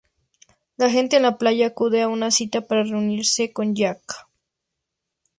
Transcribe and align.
La 0.77 0.89
gente 0.89 1.17
en 1.17 1.21
la 1.21 1.37
playa 1.37 1.67
acude 1.67 2.01
a 2.01 2.07
una 2.07 2.31
cita 2.31 2.61
para 2.61 2.81
reunirse 2.83 3.53
con 3.53 3.75
Jack. 3.75 4.27